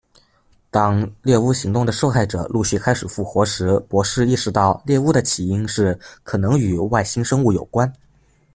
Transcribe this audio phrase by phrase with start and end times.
[0.71, 7.93] 当猎巫行动的受害者陆续开始复活时，博士意识到猎巫的起因是可能与外星生物有关。